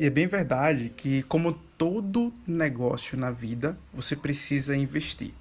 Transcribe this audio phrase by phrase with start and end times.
[0.00, 5.32] E é bem verdade que, como todo negócio na vida, você precisa investir.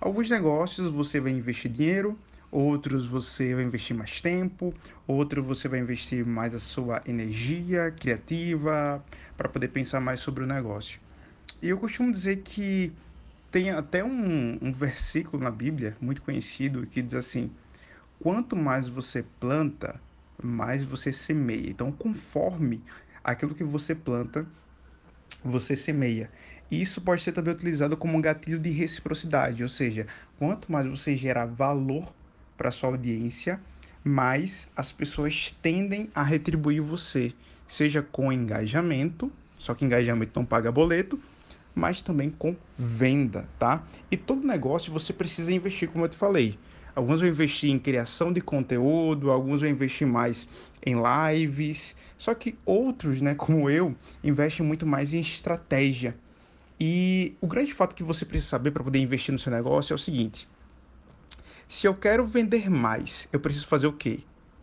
[0.00, 2.16] Alguns negócios você vai investir dinheiro,
[2.48, 4.72] outros você vai investir mais tempo,
[5.04, 9.04] outros você vai investir mais a sua energia criativa
[9.36, 11.00] para poder pensar mais sobre o negócio.
[11.60, 12.92] E eu costumo dizer que
[13.50, 17.50] tem até um, um versículo na Bíblia muito conhecido que diz assim:
[18.20, 20.00] quanto mais você planta,
[20.40, 21.68] mais você semeia.
[21.68, 22.80] Então, conforme
[23.24, 24.46] aquilo que você planta,
[25.42, 26.30] você semeia.
[26.70, 30.06] Isso pode ser também utilizado como um gatilho de reciprocidade, ou seja,
[30.38, 32.12] quanto mais você gerar valor
[32.56, 33.60] para sua audiência,
[34.02, 37.32] mais as pessoas tendem a retribuir você,
[37.66, 41.18] seja com engajamento, só que engajamento não paga boleto,
[41.74, 43.84] mas também com venda, tá?
[44.10, 46.58] E todo negócio você precisa investir, como eu te falei.
[46.94, 50.46] Alguns vão investir em criação de conteúdo, alguns vão investir mais
[50.84, 56.16] em lives, só que outros, né, como eu, investem muito mais em estratégia.
[56.78, 59.96] E o grande fato que você precisa saber para poder investir no seu negócio é
[59.96, 60.48] o seguinte:
[61.66, 64.20] se eu quero vender mais, eu preciso fazer o quê?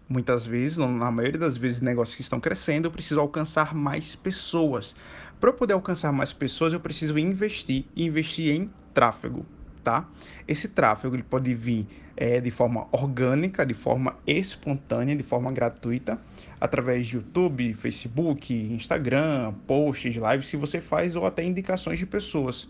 [0.07, 4.93] Muitas vezes, na maioria das vezes, negócios que estão crescendo, eu preciso alcançar mais pessoas.
[5.39, 9.45] Para eu poder alcançar mais pessoas, eu preciso investir e investir em tráfego
[9.83, 10.07] tá?
[10.47, 16.19] Esse tráfego ele pode vir é, de forma orgânica, de forma espontânea, de forma gratuita,
[16.59, 22.67] através de YouTube, Facebook, Instagram, posts, lives, se você faz, ou até indicações de pessoas.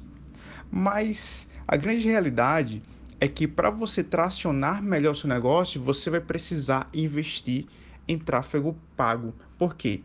[0.71, 2.81] Mas a grande realidade
[3.19, 7.65] é que para você tracionar melhor o seu negócio, você vai precisar investir
[8.07, 9.33] em tráfego pago.
[9.57, 10.01] Por quê?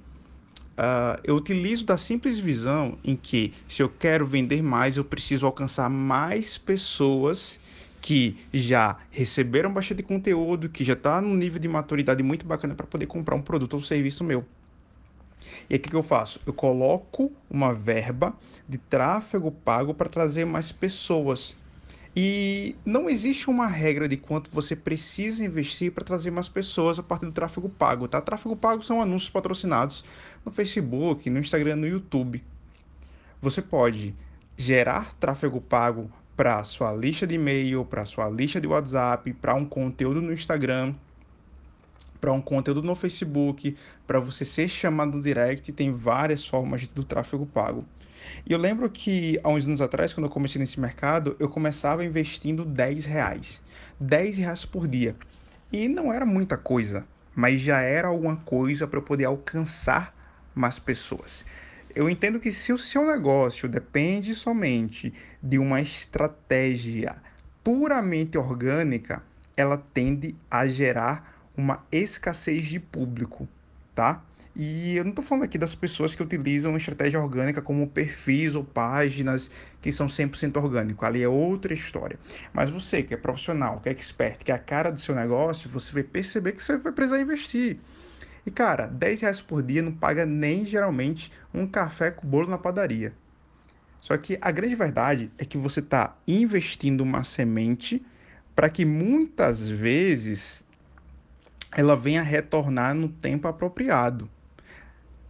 [0.76, 5.46] Uh, eu utilizo da simples visão em que, se eu quero vender mais, eu preciso
[5.46, 7.58] alcançar mais pessoas
[8.00, 12.86] que já receberam bastante conteúdo, que já está num nível de maturidade muito bacana para
[12.86, 14.44] poder comprar um produto ou serviço meu.
[15.68, 16.40] E aí o que eu faço?
[16.46, 18.34] Eu coloco uma verba
[18.68, 21.56] de tráfego pago para trazer mais pessoas
[22.18, 27.02] e não existe uma regra de quanto você precisa investir para trazer mais pessoas a
[27.02, 28.22] partir do tráfego pago, tá?
[28.22, 30.02] Tráfego pago são anúncios patrocinados
[30.42, 32.42] no Facebook, no Instagram, no YouTube.
[33.42, 34.14] Você pode
[34.56, 39.66] gerar tráfego pago para sua lista de e-mail, para sua lista de WhatsApp, para um
[39.66, 40.94] conteúdo no Instagram,
[42.20, 43.76] para um conteúdo no Facebook,
[44.06, 47.84] para você ser chamado no direct, tem várias formas do tráfego pago.
[48.44, 52.04] E eu lembro que há uns anos atrás, quando eu comecei nesse mercado, eu começava
[52.04, 53.62] investindo 10 reais.
[54.00, 55.14] 10 reais por dia.
[55.72, 60.14] E não era muita coisa, mas já era alguma coisa para eu poder alcançar
[60.54, 61.44] mais pessoas.
[61.94, 65.12] Eu entendo que se o seu negócio depende somente
[65.42, 67.16] de uma estratégia
[67.64, 69.22] puramente orgânica,
[69.56, 73.48] ela tende a gerar uma escassez de público,
[73.94, 74.22] tá?
[74.58, 78.64] E eu não estou falando aqui das pessoas que utilizam estratégia orgânica como perfis ou
[78.64, 79.50] páginas
[79.82, 81.04] que são 100% orgânico.
[81.04, 82.18] Ali é outra história.
[82.54, 85.68] Mas você que é profissional, que é expert, que é a cara do seu negócio,
[85.68, 87.78] você vai perceber que você vai precisar investir.
[88.46, 92.56] E cara, 10 reais por dia não paga nem geralmente um café com bolo na
[92.56, 93.12] padaria.
[94.00, 98.02] Só que a grande verdade é que você está investindo uma semente
[98.54, 100.64] para que muitas vezes
[101.76, 104.30] ela venha retornar no tempo apropriado.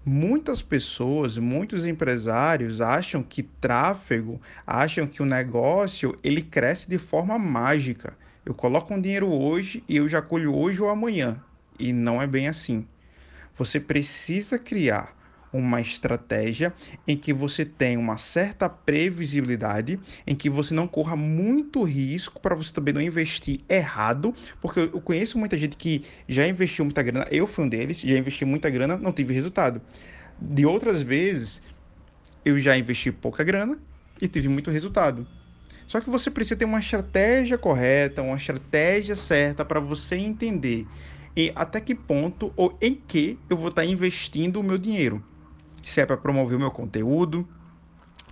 [0.05, 7.37] Muitas pessoas, muitos empresários acham que tráfego, acham que o negócio ele cresce de forma
[7.37, 8.17] mágica.
[8.45, 11.43] Eu coloco um dinheiro hoje e eu já colho hoje ou amanhã.
[11.77, 12.87] E não é bem assim.
[13.57, 15.16] Você precisa criar
[15.57, 16.73] uma estratégia
[17.07, 22.55] em que você tenha uma certa previsibilidade, em que você não corra muito risco para
[22.55, 27.27] você também não investir errado, porque eu conheço muita gente que já investiu muita grana,
[27.31, 29.81] eu fui um deles, já investi muita grana, não tive resultado.
[30.41, 31.63] De outras vezes,
[32.45, 33.79] eu já investi pouca grana
[34.21, 35.27] e tive muito resultado.
[35.87, 40.87] Só que você precisa ter uma estratégia correta, uma estratégia certa para você entender
[41.37, 45.23] e até que ponto ou em que eu vou estar investindo o meu dinheiro
[45.87, 47.47] se é para promover o meu conteúdo,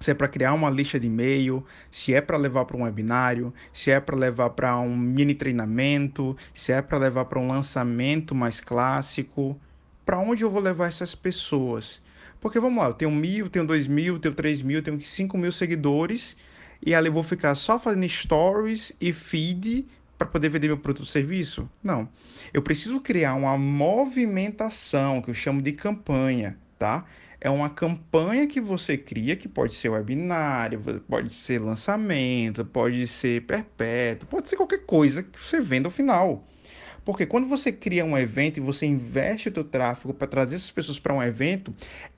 [0.00, 3.54] se é para criar uma lista de e-mail, se é para levar para um webinário,
[3.72, 8.34] se é para levar para um mini treinamento, se é para levar para um lançamento
[8.34, 9.56] mais clássico.
[10.04, 12.02] Para onde eu vou levar essas pessoas?
[12.40, 15.52] Porque vamos lá, eu tenho mil, tenho dois mil, tenho três mil, tenho cinco mil
[15.52, 16.36] seguidores
[16.84, 19.86] e ali eu vou ficar só fazendo stories e feed
[20.18, 21.70] para poder vender meu produto ou serviço?
[21.80, 22.08] Não.
[22.52, 27.04] Eu preciso criar uma movimentação que eu chamo de campanha, tá?
[27.44, 33.42] É uma campanha que você cria, que pode ser webinário, pode ser lançamento, pode ser
[33.42, 36.42] perpétuo, pode ser qualquer coisa que você venda ao final.
[37.04, 40.70] Porque quando você cria um evento e você investe o teu tráfego para trazer essas
[40.70, 41.74] pessoas para um evento,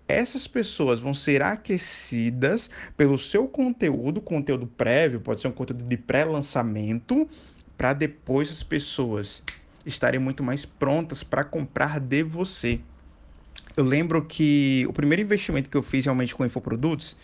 [0.06, 5.96] essas pessoas vão ser aquecidas pelo seu conteúdo, conteúdo prévio, pode ser um conteúdo de
[5.96, 7.28] pré-lançamento,
[7.76, 9.42] para depois as pessoas
[9.84, 12.78] estarem muito mais prontas para comprar de você.
[13.76, 17.16] Eu lembro que o primeiro investimento que eu fiz realmente com infoprodutos,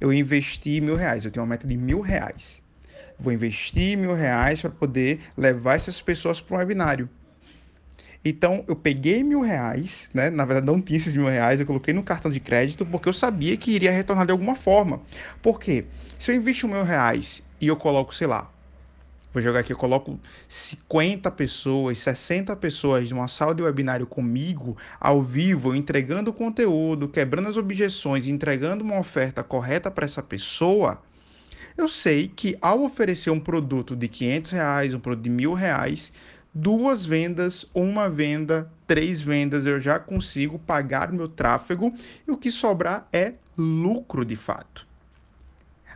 [0.00, 1.24] eu investi mil reais.
[1.24, 2.62] Eu tenho uma meta de mil reais.
[3.18, 7.08] Vou investir mil reais para poder levar essas pessoas para um webinário.
[8.24, 10.30] Então, eu peguei mil reais, né?
[10.30, 13.12] Na verdade, não tinha esses mil reais, eu coloquei no cartão de crédito porque eu
[13.12, 15.02] sabia que iria retornar de alguma forma.
[15.40, 15.84] Por quê?
[16.18, 18.51] Se eu investir mil reais e eu coloco, sei lá,
[19.32, 20.18] vou jogar aqui, eu coloco
[20.48, 27.56] 50 pessoas, 60 pessoas numa sala de webinário comigo, ao vivo, entregando conteúdo, quebrando as
[27.56, 31.02] objeções, entregando uma oferta correta para essa pessoa,
[31.76, 36.12] eu sei que ao oferecer um produto de 500 reais, um produto de mil reais,
[36.54, 41.92] duas vendas, uma venda, três vendas, eu já consigo pagar meu tráfego
[42.28, 44.91] e o que sobrar é lucro de fato.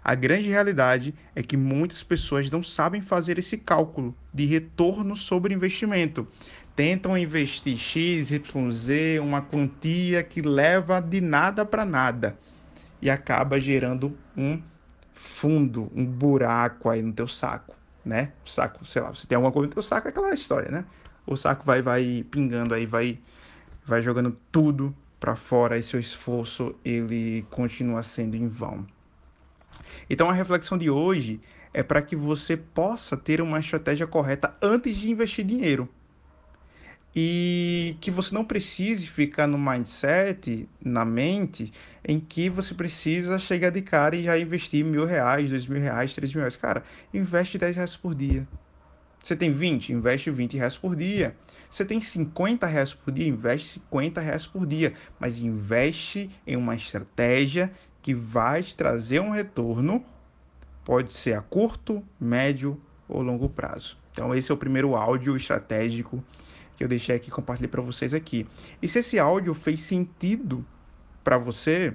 [0.09, 5.53] A grande realidade é que muitas pessoas não sabem fazer esse cálculo de retorno sobre
[5.53, 6.29] investimento.
[6.77, 12.39] Tentam investir X, Y, Z, uma quantia que leva de nada para nada
[13.03, 14.63] e acaba gerando um
[15.13, 17.75] fundo, um buraco aí no teu saco
[18.05, 18.31] né?
[18.45, 20.85] O saco, sei lá, você tem alguma coisa no teu saco, é aquela história, né?
[21.27, 23.19] O saco vai, vai pingando aí, vai,
[23.85, 28.87] vai jogando tudo para fora e seu esforço ele continua sendo em vão.
[30.09, 31.41] Então a reflexão de hoje
[31.73, 35.89] é para que você possa ter uma estratégia correta antes de investir dinheiro
[37.19, 41.73] e que você não precise ficar no mindset, na mente,
[42.07, 46.15] em que você precisa chegar de cara e já investir mil reais, dois mil reais,
[46.15, 46.57] três mil reais.
[46.57, 46.85] Cara,
[47.15, 48.47] investe 10 reais por dia.
[49.23, 49.95] Você tem 20?
[49.95, 51.35] Investe 20 reais por dia.
[51.71, 53.27] Você tem 50 reais por dia?
[53.27, 54.93] Investe 50 reais por dia.
[55.19, 57.73] Mas investe em uma estratégia
[58.07, 60.01] que vai te trazer um retorno,
[60.85, 63.99] pode ser a curto, médio ou longo prazo.
[64.13, 66.23] Então, esse é o primeiro áudio estratégico
[66.77, 68.47] que eu deixei aqui, compartilhei para vocês aqui.
[68.81, 70.65] E se esse áudio fez sentido
[71.25, 71.95] para você,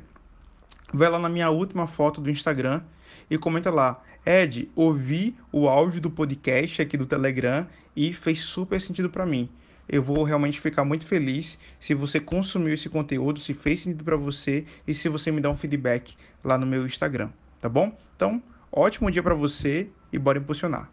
[0.94, 2.82] vai lá na minha última foto do Instagram
[3.30, 4.04] e comenta lá.
[4.26, 7.66] Ed, ouvi o áudio do podcast aqui do Telegram
[7.96, 9.50] e fez super sentido para mim.
[9.92, 14.16] Eu vou realmente ficar muito feliz se você consumiu esse conteúdo, se fez sentido para
[14.16, 17.30] você e se você me dá um feedback lá no meu Instagram,
[17.60, 17.96] tá bom?
[18.16, 18.42] Então,
[18.72, 20.90] ótimo dia para você e bora impulsionar.